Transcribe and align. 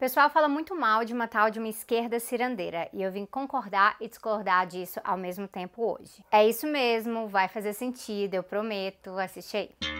pessoal 0.00 0.30
fala 0.30 0.48
muito 0.48 0.74
mal 0.74 1.04
de 1.04 1.12
uma 1.12 1.28
tal 1.28 1.50
de 1.50 1.58
uma 1.58 1.68
esquerda 1.68 2.18
cirandeira 2.18 2.88
e 2.90 3.02
eu 3.02 3.12
vim 3.12 3.26
concordar 3.26 3.96
e 4.00 4.08
discordar 4.08 4.66
disso 4.66 4.98
ao 5.04 5.18
mesmo 5.18 5.46
tempo 5.46 5.92
hoje. 5.92 6.24
É 6.32 6.48
isso 6.48 6.66
mesmo, 6.66 7.28
vai 7.28 7.48
fazer 7.48 7.74
sentido, 7.74 8.32
eu 8.32 8.42
prometo. 8.42 9.10
Assiste 9.18 9.58
aí. 9.58 9.99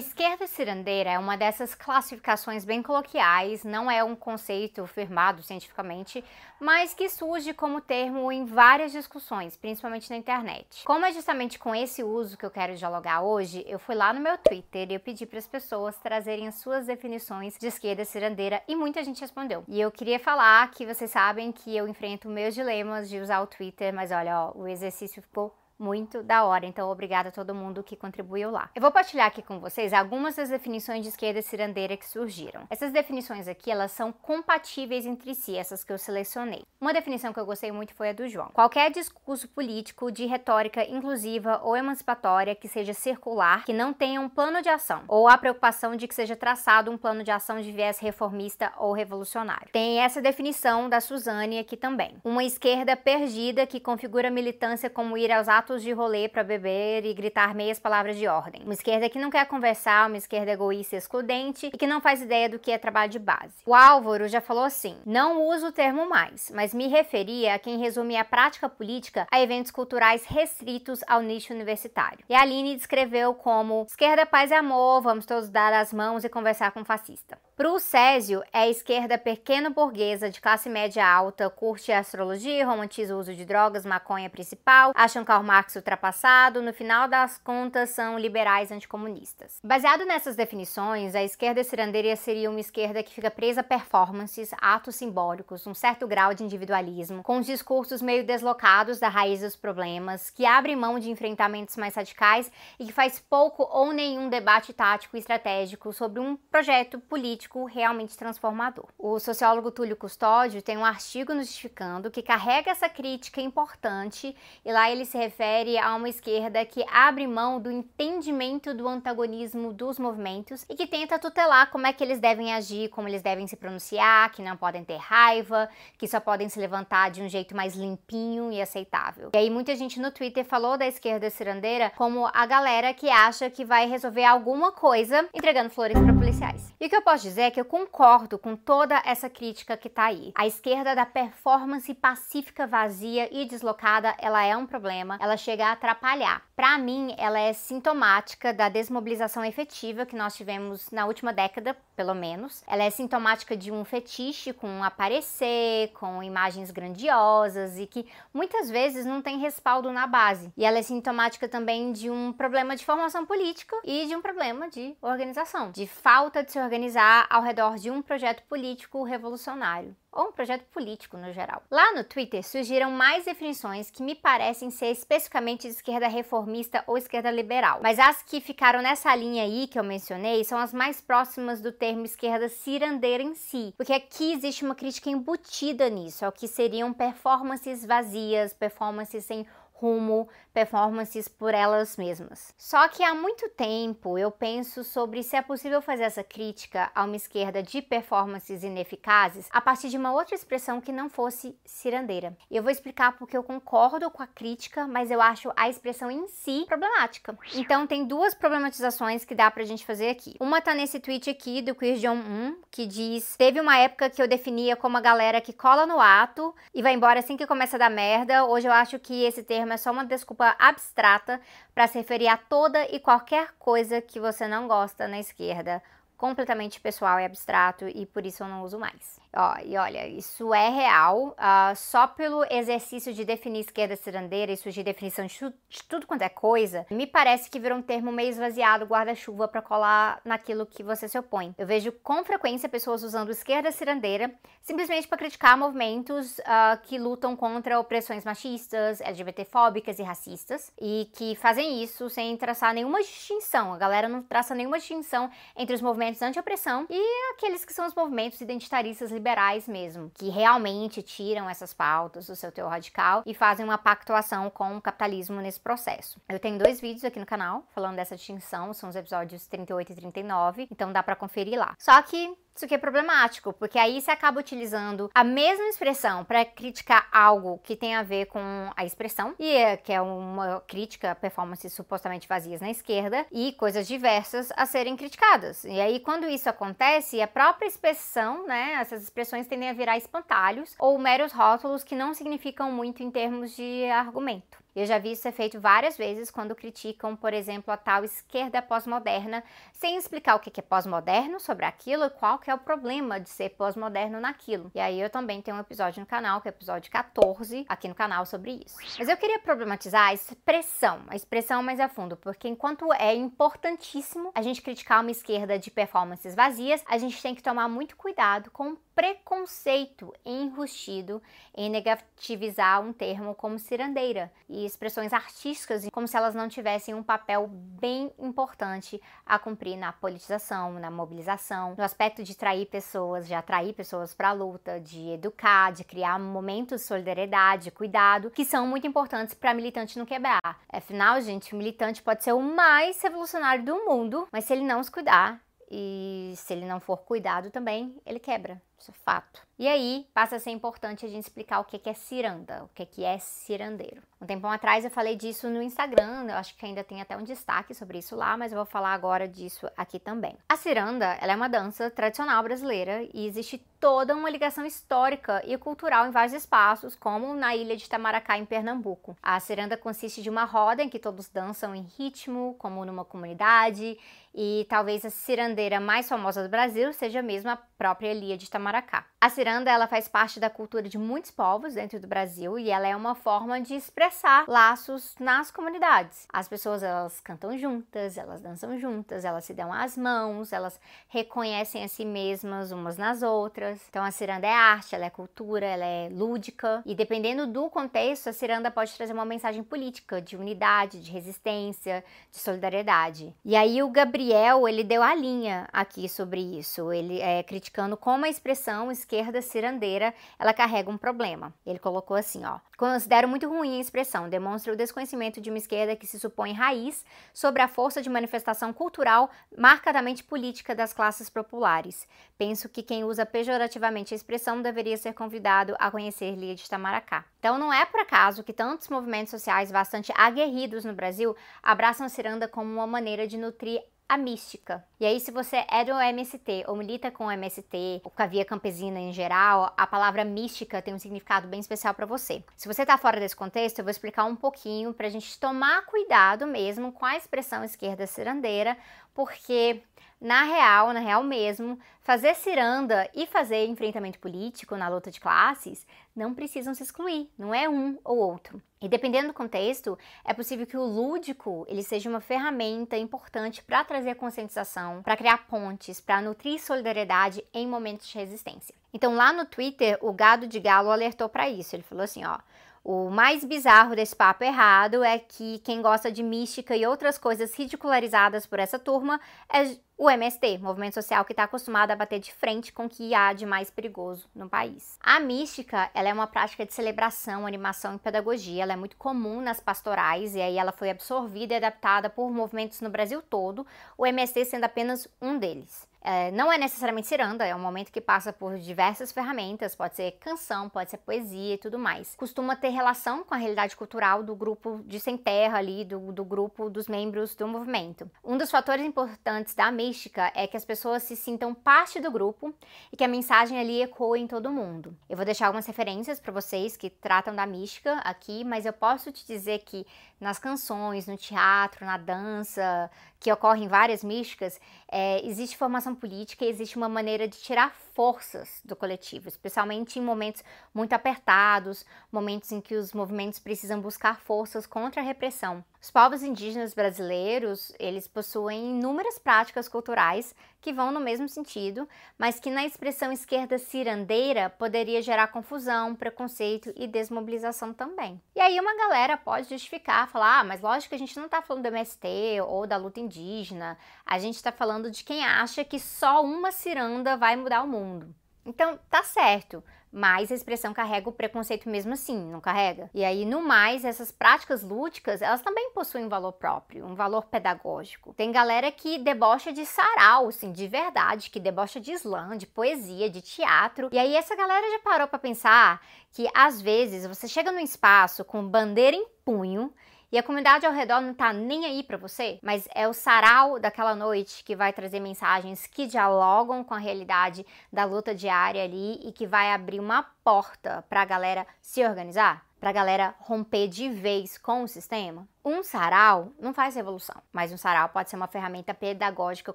Esquerda 0.00 0.46
cirandeira 0.46 1.10
é 1.10 1.18
uma 1.18 1.36
dessas 1.36 1.74
classificações 1.74 2.64
bem 2.64 2.82
coloquiais, 2.82 3.62
não 3.64 3.90
é 3.90 4.02
um 4.02 4.16
conceito 4.16 4.86
firmado 4.86 5.42
cientificamente, 5.42 6.24
mas 6.58 6.94
que 6.94 7.08
surge 7.08 7.52
como 7.52 7.80
termo 7.80 8.32
em 8.32 8.44
várias 8.44 8.92
discussões, 8.92 9.56
principalmente 9.56 10.10
na 10.10 10.16
internet. 10.16 10.84
Como 10.84 11.04
é 11.04 11.12
justamente 11.12 11.58
com 11.58 11.74
esse 11.74 12.02
uso 12.02 12.36
que 12.36 12.44
eu 12.44 12.50
quero 12.50 12.74
dialogar 12.74 13.20
hoje, 13.20 13.64
eu 13.68 13.78
fui 13.78 13.94
lá 13.94 14.12
no 14.12 14.20
meu 14.20 14.36
Twitter 14.38 14.90
e 14.90 14.94
eu 14.94 15.00
pedi 15.00 15.26
para 15.26 15.38
as 15.38 15.46
pessoas 15.46 15.96
trazerem 15.98 16.48
as 16.48 16.56
suas 16.56 16.86
definições 16.86 17.58
de 17.58 17.66
esquerda 17.66 18.04
cirandeira 18.04 18.62
e 18.66 18.74
muita 18.74 19.04
gente 19.04 19.20
respondeu. 19.20 19.64
E 19.68 19.78
eu 19.80 19.90
queria 19.90 20.18
falar 20.18 20.70
que 20.70 20.86
vocês 20.86 21.10
sabem 21.10 21.52
que 21.52 21.76
eu 21.76 21.86
enfrento 21.86 22.28
meus 22.28 22.54
dilemas 22.54 23.08
de 23.08 23.18
usar 23.20 23.40
o 23.40 23.46
Twitter, 23.46 23.92
mas 23.92 24.10
olha, 24.10 24.46
ó, 24.46 24.52
o 24.58 24.66
exercício 24.66 25.20
ficou 25.20 25.54
muito 25.80 26.22
da 26.22 26.44
hora. 26.44 26.66
Então, 26.66 26.90
obrigada 26.90 27.30
a 27.30 27.32
todo 27.32 27.54
mundo 27.54 27.82
que 27.82 27.96
contribuiu 27.96 28.50
lá. 28.50 28.70
Eu 28.74 28.82
vou 28.82 28.92
partilhar 28.92 29.26
aqui 29.26 29.42
com 29.42 29.58
vocês 29.58 29.92
algumas 29.92 30.36
das 30.36 30.50
definições 30.50 31.02
de 31.02 31.08
esquerda 31.08 31.40
cirandeira 31.42 31.96
que 31.96 32.06
surgiram. 32.06 32.62
Essas 32.70 32.92
definições 32.92 33.48
aqui, 33.48 33.70
elas 33.70 33.90
são 33.92 34.12
compatíveis 34.12 35.06
entre 35.06 35.34
si, 35.34 35.56
essas 35.56 35.82
que 35.82 35.92
eu 35.92 35.98
selecionei. 35.98 36.62
Uma 36.80 36.92
definição 36.92 37.32
que 37.32 37.40
eu 37.40 37.46
gostei 37.46 37.72
muito 37.72 37.94
foi 37.94 38.10
a 38.10 38.12
do 38.12 38.28
João. 38.28 38.50
Qualquer 38.52 38.90
discurso 38.90 39.48
político 39.48 40.12
de 40.12 40.26
retórica 40.26 40.84
inclusiva 40.84 41.60
ou 41.62 41.76
emancipatória 41.76 42.54
que 42.54 42.68
seja 42.68 42.92
circular, 42.92 43.64
que 43.64 43.72
não 43.72 43.92
tenha 43.92 44.20
um 44.20 44.28
plano 44.28 44.60
de 44.60 44.68
ação, 44.68 45.02
ou 45.08 45.28
a 45.28 45.38
preocupação 45.38 45.96
de 45.96 46.06
que 46.06 46.14
seja 46.14 46.36
traçado 46.36 46.90
um 46.90 46.98
plano 46.98 47.24
de 47.24 47.30
ação 47.30 47.60
de 47.60 47.72
viés 47.72 47.98
reformista 47.98 48.72
ou 48.76 48.92
revolucionário. 48.92 49.68
Tem 49.72 50.00
essa 50.00 50.20
definição 50.20 50.88
da 50.88 51.00
Suzane 51.00 51.58
aqui 51.58 51.76
também. 51.76 52.16
Uma 52.24 52.44
esquerda 52.44 52.96
perdida 52.96 53.66
que 53.66 53.80
configura 53.80 54.30
militância 54.30 54.90
como 54.90 55.16
ir 55.16 55.30
aos 55.30 55.48
atos 55.48 55.69
de 55.78 55.92
rolê 55.92 56.28
para 56.28 56.42
beber 56.42 57.04
e 57.04 57.14
gritar 57.14 57.54
meias 57.54 57.78
palavras 57.78 58.16
de 58.16 58.26
ordem. 58.26 58.62
Uma 58.64 58.74
esquerda 58.74 59.08
que 59.08 59.18
não 59.18 59.30
quer 59.30 59.46
conversar, 59.46 60.08
uma 60.08 60.16
esquerda 60.16 60.50
egoísta 60.50 60.96
e 60.96 60.98
excludente 60.98 61.70
e 61.72 61.78
que 61.78 61.86
não 61.86 62.00
faz 62.00 62.22
ideia 62.22 62.48
do 62.48 62.58
que 62.58 62.70
é 62.70 62.78
trabalho 62.78 63.10
de 63.10 63.18
base. 63.18 63.54
O 63.66 63.74
Álvaro 63.74 64.28
já 64.28 64.40
falou 64.40 64.64
assim: 64.64 64.96
não 65.04 65.46
uso 65.48 65.68
o 65.68 65.72
termo 65.72 66.08
mais, 66.08 66.50
mas 66.54 66.74
me 66.74 66.88
referia 66.88 67.54
a 67.54 67.58
quem 67.58 67.78
resumia 67.78 68.22
a 68.22 68.24
prática 68.24 68.68
política 68.68 69.26
a 69.30 69.40
eventos 69.40 69.70
culturais 69.70 70.24
restritos 70.24 71.00
ao 71.06 71.20
nicho 71.20 71.52
universitário. 71.52 72.24
E 72.28 72.34
a 72.34 72.40
Aline 72.40 72.76
descreveu 72.76 73.34
como 73.34 73.86
esquerda, 73.88 74.26
paz 74.26 74.50
e 74.50 74.54
amor, 74.54 75.02
vamos 75.02 75.26
todos 75.26 75.48
dar 75.48 75.72
as 75.72 75.92
mãos 75.92 76.24
e 76.24 76.28
conversar 76.28 76.72
com 76.72 76.80
o 76.80 76.84
fascista. 76.84 77.38
Para 77.56 77.70
o 77.70 77.78
Césio, 77.78 78.42
é 78.54 78.60
a 78.60 78.68
esquerda 78.70 79.18
pequena 79.18 79.68
burguesa 79.68 80.30
de 80.30 80.40
classe 80.40 80.70
média 80.70 81.06
alta, 81.06 81.50
curte 81.50 81.92
astrologia, 81.92 82.66
romantiza 82.66 83.14
o 83.14 83.18
uso 83.18 83.34
de 83.34 83.44
drogas, 83.44 83.84
maconha 83.84 84.30
principal, 84.30 84.92
acham 84.94 85.24
Karl 85.24 85.44
Marx 85.44 85.59
Marx 85.60 85.76
ultrapassado, 85.76 86.62
no 86.62 86.72
final 86.72 87.06
das 87.06 87.36
contas 87.36 87.90
são 87.90 88.18
liberais 88.18 88.72
anticomunistas. 88.72 89.60
Baseado 89.62 90.06
nessas 90.06 90.34
definições, 90.34 91.14
a 91.14 91.22
esquerda 91.22 91.62
cirandeira 91.62 92.16
seria 92.16 92.48
uma 92.48 92.60
esquerda 92.60 93.02
que 93.02 93.12
fica 93.12 93.30
presa 93.30 93.60
a 93.60 93.64
performances, 93.64 94.52
atos 94.58 94.96
simbólicos, 94.96 95.66
um 95.66 95.74
certo 95.74 96.06
grau 96.06 96.32
de 96.32 96.42
individualismo, 96.42 97.22
com 97.22 97.40
os 97.40 97.44
discursos 97.44 98.00
meio 98.00 98.24
deslocados 98.24 98.98
da 98.98 99.10
raiz 99.10 99.42
dos 99.42 99.54
problemas, 99.54 100.30
que 100.30 100.46
abre 100.46 100.74
mão 100.74 100.98
de 100.98 101.10
enfrentamentos 101.10 101.76
mais 101.76 101.94
radicais 101.94 102.50
e 102.78 102.86
que 102.86 102.92
faz 102.92 103.18
pouco 103.18 103.62
ou 103.70 103.92
nenhum 103.92 104.30
debate 104.30 104.72
tático 104.72 105.14
e 105.14 105.20
estratégico 105.20 105.92
sobre 105.92 106.20
um 106.20 106.36
projeto 106.36 106.98
político 106.98 107.66
realmente 107.66 108.16
transformador. 108.16 108.86
O 108.98 109.18
sociólogo 109.18 109.70
Túlio 109.70 109.94
Custódio 109.94 110.62
tem 110.62 110.78
um 110.78 110.86
artigo 110.86 111.34
no 111.34 111.42
Justificando 111.42 112.10
que 112.10 112.22
carrega 112.22 112.70
essa 112.70 112.88
crítica 112.88 113.42
importante 113.42 114.34
e 114.64 114.72
lá 114.72 114.90
ele 114.90 115.04
se 115.04 115.18
refere 115.18 115.49
a 115.78 115.94
uma 115.96 116.08
esquerda 116.08 116.64
que 116.64 116.84
abre 116.90 117.26
mão 117.26 117.60
do 117.60 117.70
entendimento 117.70 118.72
do 118.72 118.86
antagonismo 118.86 119.72
dos 119.72 119.98
movimentos 119.98 120.64
e 120.68 120.76
que 120.76 120.86
tenta 120.86 121.18
tutelar 121.18 121.70
como 121.70 121.86
é 121.86 121.92
que 121.92 122.04
eles 122.04 122.20
devem 122.20 122.54
agir, 122.54 122.88
como 122.88 123.08
eles 123.08 123.20
devem 123.20 123.46
se 123.46 123.56
pronunciar, 123.56 124.30
que 124.30 124.42
não 124.42 124.56
podem 124.56 124.84
ter 124.84 124.96
raiva, 124.96 125.68
que 125.98 126.06
só 126.06 126.20
podem 126.20 126.48
se 126.48 126.60
levantar 126.60 127.10
de 127.10 127.20
um 127.20 127.28
jeito 127.28 127.56
mais 127.56 127.74
limpinho 127.74 128.52
e 128.52 128.62
aceitável. 128.62 129.30
E 129.34 129.38
aí 129.38 129.50
muita 129.50 129.74
gente 129.74 130.00
no 130.00 130.10
Twitter 130.10 130.44
falou 130.44 130.78
da 130.78 130.86
esquerda 130.86 131.28
cirandeira 131.30 131.90
como 131.96 132.30
a 132.32 132.46
galera 132.46 132.94
que 132.94 133.10
acha 133.10 133.50
que 133.50 133.64
vai 133.64 133.88
resolver 133.88 134.24
alguma 134.24 134.70
coisa 134.70 135.28
entregando 135.34 135.70
flores 135.70 135.98
para 135.98 136.12
policiais. 136.12 136.72
E 136.80 136.86
o 136.86 136.88
que 136.88 136.96
eu 136.96 137.02
posso 137.02 137.24
dizer 137.24 137.42
é 137.42 137.50
que 137.50 137.60
eu 137.60 137.64
concordo 137.64 138.38
com 138.38 138.54
toda 138.54 139.02
essa 139.04 139.28
crítica 139.28 139.76
que 139.76 139.88
tá 139.88 140.04
aí. 140.04 140.32
A 140.34 140.46
esquerda 140.46 140.94
da 140.94 141.04
performance 141.04 141.92
pacífica, 141.94 142.66
vazia 142.66 143.28
e 143.32 143.44
deslocada, 143.44 144.14
ela 144.18 144.44
é 144.44 144.56
um 144.56 144.66
problema. 144.66 145.18
Ela 145.20 145.29
chega 145.36 145.66
a 145.66 145.72
atrapalhar. 145.72 146.42
Para 146.54 146.76
mim, 146.78 147.14
ela 147.16 147.38
é 147.38 147.52
sintomática 147.52 148.52
da 148.52 148.68
desmobilização 148.68 149.44
efetiva 149.44 150.04
que 150.04 150.16
nós 150.16 150.36
tivemos 150.36 150.90
na 150.90 151.06
última 151.06 151.32
década, 151.32 151.76
pelo 151.96 152.14
menos. 152.14 152.62
Ela 152.66 152.84
é 152.84 152.90
sintomática 152.90 153.56
de 153.56 153.72
um 153.72 153.84
fetiche 153.84 154.52
com 154.52 154.68
um 154.68 154.84
aparecer, 154.84 155.88
com 155.94 156.22
imagens 156.22 156.70
grandiosas 156.70 157.78
e 157.78 157.86
que 157.86 158.06
muitas 158.32 158.70
vezes 158.70 159.06
não 159.06 159.22
tem 159.22 159.38
respaldo 159.38 159.90
na 159.90 160.06
base. 160.06 160.52
E 160.56 160.64
ela 160.64 160.78
é 160.78 160.82
sintomática 160.82 161.48
também 161.48 161.92
de 161.92 162.10
um 162.10 162.32
problema 162.32 162.76
de 162.76 162.84
formação 162.84 163.24
política 163.24 163.76
e 163.84 164.06
de 164.06 164.14
um 164.14 164.22
problema 164.22 164.68
de 164.68 164.94
organização, 165.00 165.70
de 165.70 165.86
falta 165.86 166.42
de 166.42 166.52
se 166.52 166.60
organizar 166.60 167.26
ao 167.30 167.42
redor 167.42 167.76
de 167.76 167.90
um 167.90 168.02
projeto 168.02 168.42
político 168.44 169.02
revolucionário 169.02 169.96
ou 170.12 170.28
um 170.28 170.32
projeto 170.32 170.64
político 170.72 171.16
no 171.16 171.32
geral. 171.32 171.62
Lá 171.70 171.92
no 171.92 172.04
Twitter 172.04 172.42
surgiram 172.42 172.90
mais 172.90 173.24
definições 173.24 173.90
que 173.90 174.02
me 174.02 174.14
parecem 174.14 174.70
ser 174.70 174.90
especificamente 174.90 175.62
de 175.62 175.74
esquerda 175.74 176.08
reformista 176.08 176.82
ou 176.86 176.98
esquerda 176.98 177.30
liberal, 177.30 177.80
mas 177.82 177.98
as 177.98 178.22
que 178.22 178.40
ficaram 178.40 178.82
nessa 178.82 179.14
linha 179.14 179.44
aí 179.44 179.66
que 179.66 179.78
eu 179.78 179.84
mencionei 179.84 180.42
são 180.44 180.58
as 180.58 180.72
mais 180.72 181.00
próximas 181.00 181.60
do 181.60 181.72
termo 181.72 182.04
esquerda 182.04 182.48
cirandeira 182.48 183.22
em 183.22 183.34
si, 183.34 183.72
porque 183.76 183.92
aqui 183.92 184.32
existe 184.32 184.64
uma 184.64 184.74
crítica 184.74 185.10
embutida 185.10 185.88
nisso, 185.88 186.24
ao 186.24 186.32
que 186.32 186.48
seriam 186.48 186.92
performances 186.92 187.84
vazias, 187.84 188.52
performances 188.52 189.24
sem 189.24 189.46
rumo, 189.80 190.28
performances 190.52 191.28
por 191.28 191.54
elas 191.54 191.96
mesmas. 191.96 192.54
Só 192.56 192.88
que 192.88 193.02
há 193.02 193.14
muito 193.14 193.48
tempo 193.50 194.18
eu 194.18 194.30
penso 194.30 194.84
sobre 194.84 195.22
se 195.22 195.36
é 195.36 195.42
possível 195.42 195.80
fazer 195.80 196.04
essa 196.04 196.24
crítica 196.24 196.90
a 196.94 197.04
uma 197.04 197.16
esquerda 197.16 197.62
de 197.62 197.80
performances 197.80 198.62
ineficazes 198.62 199.48
a 199.50 199.60
partir 199.60 199.88
de 199.88 199.96
uma 199.96 200.12
outra 200.12 200.34
expressão 200.34 200.80
que 200.80 200.92
não 200.92 201.08
fosse 201.08 201.56
cirandeira. 201.64 202.36
Eu 202.50 202.62
vou 202.62 202.70
explicar 202.70 203.16
porque 203.16 203.36
eu 203.36 203.42
concordo 203.42 204.10
com 204.10 204.22
a 204.22 204.26
crítica, 204.26 204.86
mas 204.86 205.10
eu 205.10 205.20
acho 205.20 205.52
a 205.56 205.68
expressão 205.68 206.10
em 206.10 206.26
si 206.28 206.64
problemática. 206.66 207.36
Então 207.54 207.86
tem 207.86 208.04
duas 208.04 208.34
problematizações 208.34 209.24
que 209.24 209.34
dá 209.34 209.50
pra 209.50 209.64
gente 209.64 209.86
fazer 209.86 210.08
aqui. 210.08 210.34
Uma 210.40 210.60
tá 210.60 210.74
nesse 210.74 211.00
tweet 211.00 211.30
aqui 211.30 211.62
do 211.62 211.74
Queer 211.74 211.96
John 211.96 212.16
1, 212.16 212.62
que 212.70 212.86
diz: 212.86 213.36
Teve 213.36 213.60
uma 213.60 213.76
época 213.76 214.10
que 214.10 214.20
eu 214.20 214.28
definia 214.28 214.76
como 214.76 214.96
a 214.96 215.00
galera 215.00 215.40
que 215.40 215.52
cola 215.52 215.86
no 215.86 216.00
ato 216.00 216.54
e 216.74 216.82
vai 216.82 216.94
embora 216.94 217.20
assim 217.20 217.36
que 217.36 217.46
começa 217.46 217.76
a 217.76 217.78
dar 217.78 217.90
merda. 217.90 218.44
Hoje 218.44 218.66
eu 218.66 218.72
acho 218.72 218.98
que 218.98 219.24
esse 219.24 219.42
termo 219.42 219.72
é 219.72 219.76
só 219.76 219.90
uma 219.90 220.04
desculpa 220.04 220.39
abstrata 220.58 221.40
para 221.74 221.86
se 221.86 221.98
referir 221.98 222.28
a 222.28 222.36
toda 222.36 222.84
e 222.86 222.98
qualquer 223.00 223.52
coisa 223.58 224.00
que 224.00 224.20
você 224.20 224.46
não 224.46 224.66
gosta 224.66 225.06
na 225.06 225.18
esquerda 225.18 225.82
completamente 226.20 226.78
pessoal 226.78 227.18
e 227.18 227.24
abstrato 227.24 227.88
e 227.88 228.04
por 228.04 228.26
isso 228.26 228.42
eu 228.42 228.46
não 228.46 228.62
uso 228.62 228.78
mais. 228.78 229.18
Ó, 229.34 229.54
e 229.64 229.74
olha, 229.78 230.06
isso 230.06 230.52
é 230.52 230.68
real, 230.68 231.28
uh, 231.28 231.74
só 231.74 232.06
pelo 232.06 232.44
exercício 232.50 233.14
de 233.14 233.24
definir 233.24 233.60
esquerda 233.60 233.96
cirandeira 233.96 234.52
e 234.52 234.56
surgir 234.56 234.82
definição 234.82 235.24
de, 235.24 235.38
de, 235.68 235.82
tudo 235.84 236.06
quanto 236.06 236.22
é 236.22 236.28
coisa, 236.28 236.84
me 236.90 237.06
parece 237.06 237.48
que 237.48 237.60
virou 237.60 237.78
um 237.78 237.82
termo 237.82 238.12
meio 238.12 238.28
esvaziado, 238.28 238.84
guarda-chuva 238.84 239.48
para 239.48 239.62
colar 239.62 240.20
naquilo 240.24 240.66
que 240.66 240.82
você 240.82 241.08
se 241.08 241.18
opõe. 241.18 241.54
Eu 241.56 241.66
vejo 241.66 241.92
com 242.02 242.22
frequência 242.22 242.68
pessoas 242.68 243.02
usando 243.02 243.30
esquerda 243.30 243.72
cirandeira 243.72 244.30
simplesmente 244.60 245.08
para 245.08 245.16
criticar 245.16 245.56
movimentos 245.56 246.38
uh, 246.40 246.78
que 246.82 246.98
lutam 246.98 247.34
contra 247.34 247.78
opressões 247.78 248.24
machistas, 248.24 249.00
LGBTfóbicas 249.00 249.98
e 249.98 250.02
racistas 250.02 250.72
e 250.78 251.08
que 251.14 251.34
fazem 251.36 251.82
isso 251.82 252.10
sem 252.10 252.36
traçar 252.36 252.74
nenhuma 252.74 252.98
distinção. 252.98 253.72
A 253.72 253.78
galera 253.78 254.08
não 254.08 254.22
traça 254.22 254.56
nenhuma 254.56 254.78
distinção 254.78 255.30
entre 255.56 255.74
os 255.74 255.80
movimentos 255.80 256.09
movimentos 256.10 256.22
anti-opressão 256.22 256.86
e 256.90 257.32
aqueles 257.32 257.64
que 257.64 257.72
são 257.72 257.86
os 257.86 257.94
movimentos 257.94 258.40
identitaristas 258.40 259.10
liberais 259.10 259.68
mesmo, 259.68 260.10
que 260.14 260.28
realmente 260.28 261.02
tiram 261.02 261.48
essas 261.48 261.72
pautas 261.72 262.26
do 262.26 262.36
seu 262.36 262.50
teor 262.50 262.70
radical 262.70 263.22
e 263.24 263.32
fazem 263.32 263.64
uma 263.64 263.78
pactuação 263.78 264.50
com 264.50 264.76
o 264.76 264.82
capitalismo 264.82 265.40
nesse 265.40 265.60
processo. 265.60 266.20
Eu 266.28 266.38
tenho 266.38 266.58
dois 266.58 266.80
vídeos 266.80 267.04
aqui 267.04 267.18
no 267.18 267.26
canal 267.26 267.64
falando 267.74 267.96
dessa 267.96 268.16
distinção, 268.16 268.74
são 268.74 268.88
os 268.88 268.96
episódios 268.96 269.46
38 269.46 269.92
e 269.92 269.94
39, 269.94 270.68
então 270.70 270.92
dá 270.92 271.02
para 271.02 271.16
conferir 271.16 271.58
lá. 271.58 271.74
Só 271.78 272.00
que 272.02 272.34
Isso 272.60 272.68
que 272.68 272.74
é 272.74 272.78
problemático, 272.78 273.54
porque 273.54 273.78
aí 273.78 274.02
você 274.02 274.10
acaba 274.10 274.38
utilizando 274.38 275.10
a 275.14 275.24
mesma 275.24 275.64
expressão 275.70 276.26
para 276.26 276.44
criticar 276.44 277.08
algo 277.10 277.58
que 277.64 277.74
tem 277.74 277.94
a 277.94 278.02
ver 278.02 278.26
com 278.26 278.38
a 278.76 278.84
expressão, 278.84 279.34
e 279.38 279.50
é, 279.50 279.78
que 279.78 279.90
é 279.90 279.98
uma 279.98 280.60
crítica 280.68 281.12
a 281.12 281.14
performances 281.14 281.72
supostamente 281.72 282.28
vazias 282.28 282.60
na 282.60 282.70
esquerda, 282.70 283.24
e 283.32 283.52
coisas 283.52 283.88
diversas 283.88 284.52
a 284.54 284.66
serem 284.66 284.94
criticadas. 284.94 285.64
E 285.64 285.80
aí, 285.80 286.00
quando 286.00 286.28
isso 286.28 286.50
acontece, 286.50 287.22
a 287.22 287.26
própria 287.26 287.66
expressão, 287.66 288.46
né, 288.46 288.74
essas 288.74 289.04
expressões 289.04 289.46
tendem 289.46 289.70
a 289.70 289.72
virar 289.72 289.96
espantalhos 289.96 290.76
ou 290.78 290.98
meros 290.98 291.32
rótulos 291.32 291.82
que 291.82 291.94
não 291.94 292.12
significam 292.12 292.70
muito 292.70 293.02
em 293.02 293.10
termos 293.10 293.56
de 293.56 293.86
argumento. 293.86 294.58
Eu 294.74 294.86
já 294.86 294.98
vi 294.98 295.12
isso 295.12 295.22
ser 295.22 295.32
feito 295.32 295.60
várias 295.60 295.96
vezes 295.96 296.30
quando 296.30 296.54
criticam, 296.54 297.16
por 297.16 297.34
exemplo, 297.34 297.72
a 297.72 297.76
tal 297.76 298.04
esquerda 298.04 298.62
pós-moderna, 298.62 299.42
sem 299.72 299.96
explicar 299.96 300.36
o 300.36 300.38
que 300.38 300.60
é 300.60 300.62
pós-moderno 300.62 301.40
sobre 301.40 301.64
aquilo 301.64 302.04
e 302.04 302.10
qual 302.10 302.38
que 302.38 302.50
é 302.50 302.54
o 302.54 302.58
problema 302.58 303.18
de 303.18 303.28
ser 303.28 303.50
pós-moderno 303.50 304.20
naquilo. 304.20 304.70
E 304.74 304.80
aí 304.80 305.00
eu 305.00 305.10
também 305.10 305.42
tenho 305.42 305.56
um 305.56 305.60
episódio 305.60 306.00
no 306.00 306.06
canal, 306.06 306.40
que 306.40 306.48
é 306.48 306.50
o 306.50 306.54
episódio 306.54 306.90
14, 306.90 307.66
aqui 307.68 307.88
no 307.88 307.94
canal 307.94 308.24
sobre 308.24 308.62
isso. 308.64 308.76
Mas 308.98 309.08
eu 309.08 309.16
queria 309.16 309.38
problematizar 309.38 310.08
a 310.08 310.14
expressão, 310.14 311.00
a 311.08 311.16
expressão 311.16 311.62
mais 311.62 311.80
a 311.80 311.88
fundo, 311.88 312.16
porque 312.16 312.48
enquanto 312.48 312.92
é 312.92 313.14
importantíssimo 313.14 314.30
a 314.34 314.42
gente 314.42 314.62
criticar 314.62 315.00
uma 315.00 315.10
esquerda 315.10 315.58
de 315.58 315.70
performances 315.70 316.34
vazias, 316.34 316.82
a 316.86 316.98
gente 316.98 317.20
tem 317.20 317.34
que 317.34 317.42
tomar 317.42 317.68
muito 317.68 317.96
cuidado 317.96 318.50
com 318.50 318.76
preconceito 319.00 320.12
enrustido 320.26 321.22
em 321.56 321.70
negativizar 321.70 322.82
um 322.82 322.92
termo 322.92 323.34
como 323.34 323.58
cirandeira 323.58 324.30
e 324.46 324.66
expressões 324.66 325.14
artísticas 325.14 325.88
como 325.90 326.06
se 326.06 326.18
elas 326.18 326.34
não 326.34 326.50
tivessem 326.50 326.92
um 326.92 327.02
papel 327.02 327.48
bem 327.48 328.12
importante 328.18 329.00
a 329.24 329.38
cumprir 329.38 329.78
na 329.78 329.90
politização, 329.90 330.74
na 330.74 330.90
mobilização, 330.90 331.74
no 331.78 331.82
aspecto 331.82 332.22
de 332.22 332.36
trair 332.36 332.66
pessoas, 332.66 333.26
de 333.26 333.32
atrair 333.32 333.72
pessoas 333.72 334.12
para 334.12 334.28
a 334.28 334.34
luta, 334.34 334.78
de 334.78 335.08
educar, 335.08 335.72
de 335.72 335.82
criar 335.82 336.18
momentos 336.18 336.82
de 336.82 336.86
solidariedade, 336.86 337.70
cuidado, 337.70 338.30
que 338.30 338.44
são 338.44 338.66
muito 338.66 338.86
importantes 338.86 339.32
para 339.32 339.54
militante 339.54 339.98
não 339.98 340.04
quebrar. 340.04 340.60
Afinal, 340.70 341.22
gente, 341.22 341.54
o 341.54 341.56
militante 341.56 342.02
pode 342.02 342.22
ser 342.22 342.34
o 342.34 342.42
mais 342.42 343.00
revolucionário 343.00 343.64
do 343.64 343.76
mundo, 343.86 344.28
mas 344.30 344.44
se 344.44 344.52
ele 344.52 344.62
não 344.62 344.82
se 344.82 344.90
cuidar, 344.90 345.40
e 345.70 346.34
se 346.36 346.52
ele 346.52 346.66
não 346.66 346.80
for 346.80 346.98
cuidado 346.98 347.50
também, 347.50 347.96
ele 348.04 348.18
quebra. 348.18 348.60
Isso 348.80 348.90
é 348.90 348.94
fato. 349.04 349.42
E 349.58 349.68
aí 349.68 350.06
passa 350.14 350.36
a 350.36 350.40
ser 350.40 350.52
importante 350.52 351.04
a 351.04 351.08
gente 351.08 351.24
explicar 351.24 351.60
o 351.60 351.64
que 351.64 351.86
é 351.86 351.92
ciranda, 351.92 352.64
o 352.64 352.68
que 352.68 353.04
é 353.04 353.18
cirandeiro. 353.18 354.02
Um 354.18 354.24
tempão 354.24 354.50
atrás 354.50 354.86
eu 354.86 354.90
falei 354.90 355.16
disso 355.16 355.50
no 355.50 355.60
Instagram, 355.60 356.26
eu 356.30 356.36
acho 356.36 356.56
que 356.56 356.64
ainda 356.64 356.82
tem 356.82 357.02
até 357.02 357.14
um 357.14 357.22
destaque 357.22 357.74
sobre 357.74 357.98
isso 357.98 358.16
lá, 358.16 358.38
mas 358.38 358.52
eu 358.52 358.56
vou 358.56 358.64
falar 358.64 358.94
agora 358.94 359.28
disso 359.28 359.68
aqui 359.76 359.98
também. 359.98 360.34
A 360.48 360.56
ciranda, 360.56 361.18
ela 361.20 361.32
é 361.32 361.36
uma 361.36 361.48
dança 361.48 361.90
tradicional 361.90 362.42
brasileira 362.42 363.06
e 363.12 363.26
existe 363.26 363.58
toda 363.78 364.14
uma 364.14 364.30
ligação 364.30 364.64
histórica 364.64 365.42
e 365.46 365.56
cultural 365.58 366.06
em 366.06 366.10
vários 366.10 366.34
espaços, 366.34 366.96
como 366.96 367.34
na 367.34 367.54
ilha 367.54 367.76
de 367.76 367.84
Itamaracá, 367.84 368.38
em 368.38 368.46
Pernambuco. 368.46 369.16
A 369.22 369.38
ciranda 369.40 369.76
consiste 369.76 370.22
de 370.22 370.30
uma 370.30 370.44
roda 370.44 370.82
em 370.82 370.88
que 370.88 370.98
todos 370.98 371.28
dançam 371.28 371.74
em 371.74 371.82
ritmo, 371.98 372.56
como 372.58 372.84
numa 372.84 373.04
comunidade, 373.04 373.98
e 374.34 374.66
talvez 374.68 375.04
a 375.04 375.10
cirandeira 375.10 375.80
mais 375.80 376.08
famosa 376.08 376.42
do 376.42 376.48
Brasil 376.48 376.92
seja 376.92 377.20
mesmo 377.22 377.50
a 377.50 377.56
própria 377.56 378.12
Lia 378.12 378.36
de 378.36 378.44
Itamaracá. 378.44 378.69
Maracá. 378.70 379.04
A 379.22 379.28
ciranda 379.28 379.70
ela 379.70 379.86
faz 379.86 380.08
parte 380.08 380.40
da 380.40 380.48
cultura 380.48 380.88
de 380.88 380.96
muitos 380.96 381.30
povos 381.30 381.74
dentro 381.74 382.00
do 382.00 382.06
Brasil 382.06 382.58
e 382.58 382.70
ela 382.70 382.88
é 382.88 382.96
uma 382.96 383.14
forma 383.14 383.60
de 383.60 383.74
expressar 383.74 384.46
laços 384.48 385.14
nas 385.20 385.50
comunidades. 385.50 386.26
As 386.32 386.48
pessoas 386.48 386.82
elas 386.82 387.20
cantam 387.20 387.58
juntas, 387.58 388.16
elas 388.16 388.40
dançam 388.40 388.78
juntas, 388.78 389.22
elas 389.22 389.44
se 389.44 389.52
dão 389.52 389.70
as 389.70 389.94
mãos, 389.94 390.54
elas 390.54 390.80
reconhecem 391.06 391.84
a 391.84 391.88
si 391.88 392.02
mesmas 392.02 392.72
umas 392.72 392.96
nas 392.96 393.22
outras. 393.22 393.82
Então 393.90 394.02
a 394.02 394.10
ciranda 394.10 394.46
é 394.46 394.54
arte, 394.54 394.94
ela 394.94 395.04
é 395.04 395.10
cultura, 395.10 395.66
ela 395.66 395.84
é 395.84 396.08
lúdica 396.10 396.82
e 396.86 396.94
dependendo 396.94 397.46
do 397.46 397.68
contexto, 397.68 398.30
a 398.30 398.32
ciranda 398.32 398.70
pode 398.70 398.96
trazer 398.96 399.12
uma 399.12 399.26
mensagem 399.26 399.62
política 399.62 400.18
de 400.22 400.34
unidade, 400.34 401.02
de 401.02 401.10
resistência, 401.10 402.02
de 402.30 402.38
solidariedade. 402.38 403.36
E 403.44 403.54
aí 403.54 403.82
o 403.82 403.90
Gabriel 403.90 404.66
ele 404.66 404.82
deu 404.82 405.02
a 405.02 405.14
linha 405.14 405.68
aqui 405.70 406.08
sobre 406.08 406.40
isso, 406.40 406.90
ele 406.90 407.20
é 407.20 407.42
criticando 407.42 407.98
como 407.98 408.24
a 408.24 408.30
expressão 408.30 408.90
esquerda 409.10 409.42
cirandeira, 409.42 410.14
ela 410.38 410.54
carrega 410.54 410.88
um 410.88 410.96
problema. 410.96 411.52
Ele 411.66 411.80
colocou 411.80 412.16
assim, 412.16 412.44
ó: 412.44 412.60
"Considero 412.76 413.26
muito 413.26 413.48
ruim 413.48 413.76
a 413.76 413.80
expressão, 413.80 414.28
demonstra 414.28 414.72
o 414.72 414.76
desconhecimento 414.76 415.40
de 415.40 415.50
uma 415.50 415.58
esquerda 415.58 415.96
que 415.96 416.06
se 416.06 416.20
supõe 416.20 416.52
raiz 416.52 417.04
sobre 417.34 417.60
a 417.60 417.66
força 417.68 418.00
de 418.00 418.08
manifestação 418.08 418.72
cultural 418.72 419.28
marcadamente 419.58 420.22
política 420.22 420.74
das 420.74 420.92
classes 420.92 421.28
populares. 421.28 422.06
Penso 422.38 422.68
que 422.68 422.82
quem 422.82 423.02
usa 423.02 423.26
pejorativamente 423.26 424.14
a 424.14 424.16
expressão 424.16 424.62
deveria 424.62 424.96
ser 424.96 425.12
convidado 425.12 425.74
a 425.78 425.90
conhecer 425.90 426.36
Lia 426.36 426.54
de 426.54 426.62
Itamaracá." 426.62 427.24
Então 427.40 427.58
não 427.58 427.72
é 427.72 427.84
por 427.84 428.00
acaso 428.00 428.44
que 428.44 428.52
tantos 428.52 428.88
movimentos 428.88 429.30
sociais 429.30 429.72
bastante 429.72 430.12
aguerridos 430.16 430.84
no 430.84 430.92
Brasil 430.92 431.34
abraçam 431.62 432.06
a 432.06 432.08
ciranda 432.08 432.46
como 432.46 432.72
uma 432.72 432.86
maneira 432.86 433.26
de 433.26 433.36
nutrir 433.36 433.82
a 434.10 434.18
mística. 434.18 434.84
E 434.98 435.06
aí, 435.06 435.20
se 435.20 435.30
você 435.30 435.64
é 435.70 435.84
do 435.84 435.92
MST 435.92 436.64
ou 436.66 436.74
milita 436.74 437.12
com 437.12 437.26
o 437.26 437.30
MST, 437.30 438.00
ou 438.02 438.10
com 438.10 438.20
a 438.20 438.26
via 438.26 438.44
campesina 438.44 438.98
em 438.98 439.12
geral, 439.12 439.72
a 439.76 439.86
palavra 439.86 440.24
mística 440.24 440.82
tem 440.82 440.92
um 440.92 440.98
significado 440.98 441.46
bem 441.46 441.60
especial 441.60 441.94
para 441.94 442.06
você. 442.06 442.42
Se 442.56 442.66
você 442.66 442.84
tá 442.84 442.98
fora 442.98 443.20
desse 443.20 443.36
contexto, 443.36 443.78
eu 443.78 443.84
vou 443.84 443.90
explicar 443.92 444.24
um 444.24 444.34
pouquinho 444.34 444.92
pra 444.92 445.08
gente 445.08 445.38
tomar 445.38 445.86
cuidado 445.86 446.44
mesmo 446.44 446.90
com 446.90 447.06
a 447.06 447.16
expressão 447.16 447.62
esquerda 447.62 448.04
cirandeira, 448.04 448.76
porque 449.14 449.80
na 450.20 450.42
real, 450.42 450.92
na 450.92 451.00
real 451.00 451.22
mesmo, 451.22 451.78
fazer 452.02 452.34
ciranda 452.34 453.08
e 453.14 453.26
fazer 453.26 453.66
enfrentamento 453.66 454.18
político 454.18 454.76
na 454.76 454.88
luta 454.88 455.10
de 455.10 455.18
classes 455.18 455.86
não 456.14 456.34
precisam 456.34 456.74
se 456.74 456.82
excluir, 456.82 457.30
não 457.38 457.54
é 457.54 457.68
um 457.68 457.98
ou 458.04 458.18
outro. 458.18 458.60
E 458.82 458.88
dependendo 458.88 459.28
do 459.28 459.34
contexto, 459.34 459.98
é 460.24 460.34
possível 460.34 460.66
que 460.66 460.76
o 460.76 460.84
lúdico 460.84 461.64
ele 461.68 461.82
seja 461.82 462.10
uma 462.10 462.20
ferramenta 462.20 462.96
importante 462.96 463.62
para 463.62 463.82
trazer 463.84 464.14
conscientização, 464.16 465.02
para 465.02 465.16
criar 465.16 465.46
pontes, 465.46 466.00
para 466.00 466.20
nutrir 466.20 466.60
solidariedade 466.60 467.42
em 467.54 467.66
momentos 467.66 468.06
de 468.06 468.18
resistência. 468.18 468.74
Então 468.92 469.14
lá 469.14 469.32
no 469.32 469.46
Twitter, 469.46 469.98
o 470.02 470.12
Gado 470.12 470.46
de 470.46 470.60
Galo 470.60 470.90
alertou 470.90 471.28
para 471.28 471.48
isso. 471.48 471.74
Ele 471.74 471.82
falou 471.82 472.04
assim, 472.04 472.24
ó: 472.24 472.38
o 472.82 473.10
mais 473.10 473.44
bizarro 473.44 473.94
desse 473.94 474.16
papo 474.16 474.42
errado 474.42 475.04
é 475.04 475.18
que 475.18 475.58
quem 475.58 475.82
gosta 475.82 476.10
de 476.10 476.22
mística 476.22 476.74
e 476.74 476.86
outras 476.86 477.18
coisas 477.18 477.54
ridicularizadas 477.54 478.46
por 478.46 478.58
essa 478.58 478.78
turma 478.78 479.20
é 479.52 479.76
o 479.98 480.08
MST, 480.08 480.56
movimento 480.58 480.94
social 480.94 481.22
que 481.26 481.34
está 481.34 481.44
acostumado 481.44 481.90
a 481.90 481.96
bater 481.96 482.18
de 482.18 482.32
frente 482.32 482.72
com 482.72 482.86
o 482.86 482.88
que 482.88 483.14
há 483.14 483.34
de 483.34 483.44
mais 483.44 483.70
perigoso 483.70 484.30
no 484.34 484.48
país. 484.48 484.98
A 485.02 485.20
mística, 485.20 485.90
ela 485.92 486.08
é 486.08 486.12
uma 486.12 486.26
prática 486.26 486.64
de 486.64 486.72
celebração, 486.72 487.46
animação 487.46 487.96
e 487.96 487.98
pedagogia. 487.98 488.62
Ela 488.62 488.72
é 488.72 488.76
muito 488.76 488.96
comum 488.96 489.42
nas 489.42 489.60
pastorais 489.60 490.34
e 490.34 490.40
aí 490.40 490.56
ela 490.56 490.72
foi 490.72 490.88
absorvida 490.88 491.52
e 491.52 491.56
adaptada 491.58 492.08
por 492.08 492.30
movimentos 492.30 492.80
no 492.80 492.88
Brasil 492.88 493.20
todo, 493.20 493.66
o 493.98 494.06
MST 494.06 494.46
sendo 494.46 494.64
apenas 494.64 495.06
um 495.20 495.38
deles. 495.38 495.89
É, 496.02 496.30
não 496.30 496.50
é 496.50 496.56
necessariamente 496.56 497.06
ciranda, 497.06 497.46
é 497.46 497.54
um 497.54 497.60
momento 497.60 497.92
que 497.92 498.00
passa 498.00 498.32
por 498.32 498.58
diversas 498.58 499.12
ferramentas, 499.12 499.74
pode 499.74 499.96
ser 499.96 500.12
canção, 500.12 500.68
pode 500.68 500.90
ser 500.90 500.96
poesia 500.98 501.54
e 501.54 501.58
tudo 501.58 501.78
mais. 501.78 502.14
Costuma 502.16 502.56
ter 502.56 502.70
relação 502.70 503.22
com 503.22 503.34
a 503.34 503.36
realidade 503.36 503.76
cultural 503.76 504.22
do 504.22 504.34
grupo 504.34 504.80
de 504.86 504.98
sem 504.98 505.16
terra 505.16 505.58
ali, 505.58 505.84
do, 505.84 506.12
do 506.12 506.24
grupo 506.24 506.70
dos 506.70 506.88
membros 506.88 507.34
do 507.34 507.46
movimento. 507.46 508.10
Um 508.24 508.38
dos 508.38 508.50
fatores 508.50 508.84
importantes 508.84 509.54
da 509.54 509.70
mística 509.70 510.32
é 510.34 510.46
que 510.46 510.56
as 510.56 510.64
pessoas 510.64 511.02
se 511.02 511.14
sintam 511.14 511.54
parte 511.54 512.00
do 512.00 512.10
grupo 512.10 512.54
e 512.90 512.96
que 512.96 513.04
a 513.04 513.08
mensagem 513.08 513.58
ali 513.58 513.82
ecoe 513.82 514.20
em 514.20 514.26
todo 514.26 514.50
mundo. 514.50 514.96
Eu 515.08 515.16
vou 515.16 515.24
deixar 515.24 515.46
algumas 515.46 515.66
referências 515.66 516.18
para 516.18 516.32
vocês 516.32 516.76
que 516.76 516.88
tratam 516.88 517.34
da 517.34 517.44
mística 517.44 517.94
aqui, 517.98 518.42
mas 518.44 518.64
eu 518.64 518.72
posso 518.72 519.12
te 519.12 519.26
dizer 519.26 519.60
que 519.60 519.86
nas 520.18 520.38
canções, 520.38 521.06
no 521.06 521.16
teatro, 521.16 521.84
na 521.84 521.96
dança, 521.96 522.90
que 523.18 523.30
ocorrem 523.32 523.68
várias 523.68 524.02
místicas, 524.02 524.60
é, 524.90 525.24
existe 525.26 525.56
formação 525.56 525.89
política 525.94 526.44
existe 526.44 526.76
uma 526.76 526.88
maneira 526.88 527.26
de 527.26 527.38
tirar 527.38 527.74
forças 527.94 528.60
do 528.64 528.76
coletivo, 528.76 529.28
especialmente 529.28 529.98
em 529.98 530.02
momentos 530.02 530.42
muito 530.72 530.92
apertados, 530.92 531.84
momentos 532.10 532.50
em 532.52 532.60
que 532.60 532.74
os 532.74 532.92
movimentos 532.92 533.38
precisam 533.38 533.80
buscar 533.80 534.20
forças 534.20 534.66
contra 534.66 535.00
a 535.00 535.04
repressão. 535.04 535.64
Os 535.82 535.90
povos 535.90 536.22
indígenas 536.22 536.74
brasileiros, 536.74 537.72
eles 537.78 538.06
possuem 538.06 538.78
inúmeras 538.78 539.18
práticas 539.18 539.66
culturais 539.66 540.34
que 540.60 540.74
vão 540.74 540.90
no 540.90 541.00
mesmo 541.00 541.26
sentido, 541.26 541.88
mas 542.18 542.38
que 542.38 542.50
na 542.50 542.66
expressão 542.66 543.10
esquerda 543.10 543.56
cirandeira 543.56 544.50
poderia 544.50 545.00
gerar 545.00 545.28
confusão, 545.28 545.94
preconceito 545.94 546.70
e 546.76 546.86
desmobilização 546.86 547.72
também. 547.72 548.20
E 548.36 548.40
aí 548.40 548.60
uma 548.60 548.76
galera 548.76 549.16
pode 549.16 549.48
justificar, 549.48 550.06
falar, 550.06 550.40
ah, 550.40 550.44
mas 550.44 550.60
lógico 550.60 550.90
que 550.90 550.96
a 550.96 550.98
gente 550.98 551.16
não 551.16 551.24
está 551.24 551.40
falando 551.40 551.62
do 551.62 551.68
MST 551.68 552.42
ou 552.46 552.66
da 552.66 552.76
luta 552.76 553.00
indígena, 553.00 553.78
a 554.04 554.18
gente 554.18 554.36
está 554.36 554.52
falando 554.52 554.90
de 554.90 555.02
quem 555.02 555.24
acha 555.24 555.64
que 555.64 555.80
só 555.80 556.22
uma 556.22 556.52
ciranda 556.52 557.16
vai 557.16 557.36
mudar 557.36 557.62
o 557.62 557.66
mundo. 557.66 558.14
Então, 558.44 558.78
tá 558.90 559.02
certo, 559.02 559.64
mas 559.92 560.30
a 560.30 560.34
expressão 560.34 560.72
carrega 560.72 561.08
o 561.08 561.12
preconceito 561.12 561.68
mesmo 561.68 561.92
assim, 561.92 562.18
não 562.30 562.40
carrega? 562.40 562.88
E 562.94 563.04
aí, 563.04 563.24
no 563.24 563.42
mais, 563.42 563.84
essas 563.84 564.12
práticas 564.12 564.62
lúdicas, 564.62 565.20
elas 565.20 565.40
também 565.40 565.70
possuem 565.72 566.04
um 566.04 566.08
valor 566.08 566.32
próprio, 566.32 566.86
um 566.86 566.94
valor 566.94 567.24
pedagógico. 567.26 568.14
Tem 568.14 568.30
galera 568.30 568.70
que 568.70 568.98
debocha 568.98 569.52
de 569.52 569.66
sarau, 569.66 570.28
assim, 570.28 570.52
de 570.52 570.68
verdade, 570.68 571.30
que 571.30 571.40
debocha 571.40 571.80
de 571.80 571.92
slam, 571.92 572.36
de 572.36 572.46
poesia, 572.46 573.10
de 573.10 573.20
teatro. 573.20 573.88
E 573.92 573.98
aí, 573.98 574.14
essa 574.14 574.36
galera 574.36 574.70
já 574.70 574.78
parou 574.78 575.08
para 575.08 575.18
pensar 575.18 575.80
que, 576.12 576.28
às 576.34 576.60
vezes, 576.60 577.06
você 577.06 577.26
chega 577.26 577.50
num 577.50 577.60
espaço 577.60 578.24
com 578.24 578.46
bandeira 578.46 578.96
em 578.96 579.06
punho 579.24 579.72
e 580.12 580.18
a 580.18 580.22
comunidade 580.22 580.66
ao 580.66 580.72
redor 580.72 581.00
não 581.00 581.14
tá 581.14 581.32
nem 581.32 581.64
aí 581.64 581.82
para 581.84 581.96
você, 581.96 582.38
mas 582.42 582.68
é 582.74 582.88
o 582.88 582.92
sarau 582.92 583.60
daquela 583.60 583.94
noite 583.94 584.42
que 584.42 584.56
vai 584.56 584.72
trazer 584.72 584.98
mensagens 584.98 585.66
que 585.66 585.86
dialogam 585.86 586.64
com 586.64 586.74
a 586.74 586.78
realidade 586.78 587.46
da 587.72 587.84
luta 587.84 588.14
diária 588.14 588.64
ali 588.64 589.00
e 589.04 589.12
que 589.12 589.26
vai 589.26 589.52
abrir 589.52 589.78
uma 589.78 590.02
porta 590.24 590.84
para 590.88 591.02
a 591.02 591.04
galera 591.04 591.46
se 591.60 591.84
organizar, 591.84 592.44
para 592.58 592.70
a 592.70 592.72
galera 592.72 593.14
romper 593.20 593.68
de 593.68 593.88
vez 593.88 594.36
com 594.36 594.64
o 594.64 594.68
sistema. 594.68 595.28
Um 595.42 595.62
sarau 595.62 596.32
não 596.38 596.52
faz 596.52 596.74
revolução, 596.74 597.16
mas 597.32 597.50
um 597.50 597.56
sarau 597.56 597.88
pode 597.88 598.10
ser 598.10 598.16
uma 598.16 598.26
ferramenta 598.26 598.74
pedagógica 598.74 599.54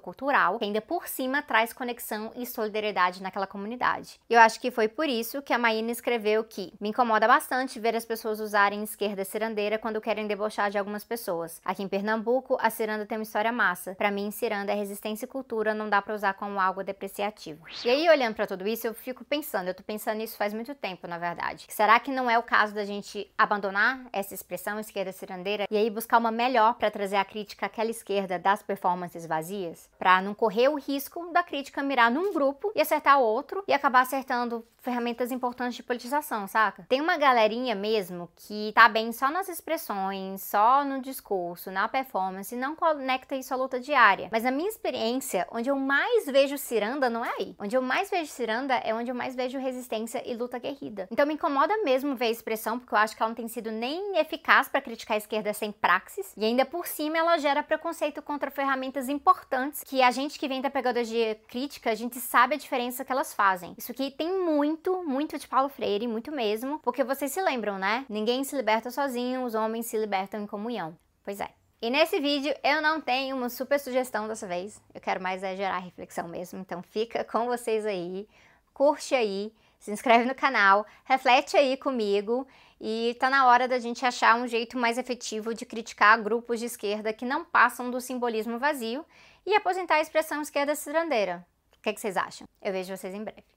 cultural 0.00 0.58
que 0.58 0.64
ainda 0.64 0.80
por 0.80 1.06
cima 1.06 1.42
traz 1.42 1.72
conexão 1.72 2.32
e 2.34 2.44
solidariedade 2.44 3.22
naquela 3.22 3.46
comunidade. 3.46 4.18
Eu 4.28 4.40
acho 4.40 4.60
que 4.60 4.72
foi 4.72 4.88
por 4.88 5.08
isso 5.08 5.40
que 5.42 5.52
a 5.52 5.58
Maína 5.58 5.92
escreveu 5.92 6.42
que 6.42 6.72
me 6.80 6.88
incomoda 6.88 7.28
bastante 7.28 7.78
ver 7.78 7.94
as 7.94 8.04
pessoas 8.04 8.40
usarem 8.40 8.82
esquerda 8.82 9.24
cirandeira 9.24 9.78
quando 9.78 10.00
querem 10.00 10.26
debochar 10.26 10.72
de 10.72 10.78
algumas 10.78 11.04
pessoas. 11.04 11.60
Aqui 11.64 11.84
em 11.84 11.88
Pernambuco, 11.88 12.58
a 12.60 12.68
ciranda 12.68 13.06
tem 13.06 13.18
uma 13.18 13.22
história 13.22 13.52
massa. 13.52 13.94
Para 13.94 14.10
mim, 14.10 14.32
ciranda 14.32 14.72
é 14.72 14.74
resistência 14.74 15.24
e 15.24 15.28
cultura, 15.28 15.72
não 15.72 15.88
dá 15.88 16.02
para 16.02 16.16
usar 16.16 16.34
como 16.34 16.58
algo 16.58 16.82
depreciativo. 16.82 17.64
E 17.84 17.90
aí, 17.90 18.08
olhando 18.08 18.34
para 18.34 18.48
tudo 18.48 18.66
isso, 18.66 18.88
eu 18.88 18.94
fico 18.94 19.24
pensando, 19.24 19.68
eu 19.68 19.74
tô 19.74 19.84
pensando 19.84 20.18
nisso 20.18 20.36
faz 20.36 20.52
muito 20.52 20.74
tempo, 20.74 21.06
na 21.06 21.16
verdade. 21.16 21.66
Será 21.68 22.00
que 22.00 22.10
não 22.10 22.28
é 22.28 22.36
o 22.36 22.42
caso 22.42 22.74
da 22.74 22.84
gente 22.84 23.32
abandonar 23.38 24.04
essa 24.12 24.34
expressão 24.34 24.80
esquerda 24.80 25.12
cirandeira 25.12 25.64
e 25.76 25.78
aí 25.78 25.90
buscar 25.90 26.16
uma 26.16 26.30
melhor 26.30 26.74
para 26.74 26.90
trazer 26.90 27.16
a 27.16 27.24
crítica 27.24 27.66
àquela 27.66 27.90
esquerda 27.90 28.38
das 28.38 28.62
performances 28.62 29.26
vazias, 29.26 29.90
para 29.98 30.22
não 30.22 30.34
correr 30.34 30.68
o 30.68 30.76
risco 30.76 31.30
da 31.32 31.42
crítica 31.42 31.82
mirar 31.82 32.10
num 32.10 32.32
grupo 32.32 32.72
e 32.74 32.80
acertar 32.80 33.20
outro 33.20 33.62
e 33.68 33.74
acabar 33.74 34.00
acertando 34.00 34.64
ferramentas 34.86 35.32
importantes 35.32 35.74
de 35.74 35.82
politização, 35.82 36.46
saca? 36.46 36.86
Tem 36.88 37.00
uma 37.00 37.16
galerinha 37.16 37.74
mesmo 37.74 38.30
que 38.36 38.70
tá 38.72 38.88
bem 38.88 39.10
só 39.10 39.28
nas 39.28 39.48
expressões, 39.48 40.40
só 40.42 40.84
no 40.84 41.02
discurso, 41.02 41.72
na 41.72 41.88
performance, 41.88 42.54
e 42.54 42.58
não 42.58 42.76
conecta 42.76 43.34
isso 43.34 43.52
à 43.52 43.56
luta 43.56 43.80
diária. 43.80 44.28
Mas 44.30 44.44
na 44.44 44.52
minha 44.52 44.68
experiência, 44.68 45.44
onde 45.50 45.68
eu 45.68 45.74
mais 45.74 46.26
vejo 46.26 46.56
ciranda 46.56 47.10
não 47.10 47.24
é 47.24 47.34
aí. 47.36 47.56
Onde 47.58 47.76
eu 47.76 47.82
mais 47.82 48.08
vejo 48.08 48.30
ciranda 48.30 48.74
é 48.74 48.94
onde 48.94 49.10
eu 49.10 49.14
mais 49.14 49.34
vejo 49.34 49.58
resistência 49.58 50.22
e 50.24 50.36
luta 50.36 50.56
guerrida. 50.60 51.08
Então 51.10 51.26
me 51.26 51.34
incomoda 51.34 51.76
mesmo 51.82 52.14
ver 52.14 52.26
a 52.26 52.30
expressão, 52.30 52.78
porque 52.78 52.94
eu 52.94 52.98
acho 52.98 53.16
que 53.16 53.22
ela 53.22 53.30
não 53.30 53.34
tem 53.34 53.48
sido 53.48 53.72
nem 53.72 54.16
eficaz 54.18 54.68
para 54.68 54.80
criticar 54.80 55.16
a 55.16 55.18
esquerda 55.18 55.52
sem 55.52 55.65
praxis, 55.72 56.32
e 56.36 56.44
ainda 56.44 56.64
por 56.64 56.86
cima 56.86 57.18
ela 57.18 57.38
gera 57.38 57.62
preconceito 57.62 58.22
contra 58.22 58.50
ferramentas 58.50 59.08
importantes 59.08 59.82
que 59.84 60.02
a 60.02 60.10
gente 60.10 60.38
que 60.38 60.48
vem 60.48 60.60
da 60.60 60.70
pedagogia 60.70 61.34
crítica, 61.48 61.90
a 61.90 61.94
gente 61.94 62.18
sabe 62.18 62.54
a 62.54 62.58
diferença 62.58 63.04
que 63.04 63.12
elas 63.12 63.34
fazem. 63.34 63.74
Isso 63.78 63.92
aqui 63.92 64.10
tem 64.10 64.28
muito 64.28 64.66
muito, 64.66 65.02
muito 65.04 65.38
de 65.38 65.48
Paulo 65.48 65.68
Freire, 65.68 66.06
muito 66.06 66.32
mesmo, 66.32 66.78
porque 66.80 67.04
vocês 67.04 67.32
se 67.32 67.40
lembram, 67.40 67.78
né? 67.78 68.04
Ninguém 68.08 68.44
se 68.44 68.56
liberta 68.56 68.90
sozinho, 68.90 69.44
os 69.44 69.54
homens 69.54 69.86
se 69.86 69.96
libertam 69.96 70.42
em 70.42 70.46
comunhão. 70.46 70.96
Pois 71.24 71.40
é. 71.40 71.48
E 71.80 71.90
nesse 71.90 72.18
vídeo 72.20 72.54
eu 72.64 72.80
não 72.80 73.00
tenho 73.00 73.36
uma 73.36 73.48
super 73.48 73.78
sugestão 73.78 74.26
dessa 74.26 74.46
vez, 74.46 74.80
eu 74.94 75.00
quero 75.00 75.22
mais 75.22 75.42
é 75.42 75.54
gerar 75.54 75.78
reflexão 75.78 76.26
mesmo, 76.26 76.58
então 76.58 76.82
fica 76.82 77.22
com 77.24 77.46
vocês 77.46 77.84
aí, 77.84 78.26
curte 78.72 79.14
aí, 79.14 79.52
se 79.78 79.90
inscreve 79.90 80.24
no 80.24 80.34
canal, 80.34 80.86
reflete 81.04 81.56
aí 81.56 81.76
comigo 81.76 82.46
e 82.80 83.16
tá 83.18 83.30
na 83.30 83.46
hora 83.46 83.66
da 83.66 83.78
gente 83.78 84.04
achar 84.04 84.36
um 84.36 84.46
jeito 84.46 84.78
mais 84.78 84.98
efetivo 84.98 85.54
de 85.54 85.64
criticar 85.64 86.22
grupos 86.22 86.60
de 86.60 86.66
esquerda 86.66 87.12
que 87.12 87.24
não 87.24 87.44
passam 87.44 87.90
do 87.90 88.00
simbolismo 88.00 88.58
vazio 88.58 89.04
e 89.44 89.54
aposentar 89.54 89.96
a 89.96 90.00
expressão 90.00 90.42
esquerda 90.42 90.74
cirandeira. 90.74 91.46
O 91.78 91.82
que, 91.82 91.90
é 91.90 91.92
que 91.92 92.00
vocês 92.00 92.16
acham? 92.16 92.46
Eu 92.60 92.72
vejo 92.72 92.96
vocês 92.96 93.14
em 93.14 93.22
breve. 93.22 93.55